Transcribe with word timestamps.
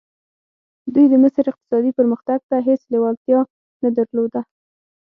دوی 0.93 1.05
د 1.09 1.13
مصر 1.23 1.43
اقتصادي 1.51 1.91
پرمختګ 1.99 2.39
ته 2.49 2.57
هېڅ 2.67 2.81
لېوالتیا 2.91 3.39
نه 3.83 3.89
درلوده. 3.97 4.41